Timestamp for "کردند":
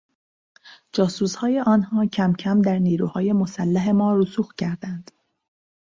4.55-5.11